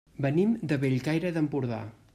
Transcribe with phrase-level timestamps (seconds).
[0.25, 1.83] Venim de Bellcaire d'Empordà.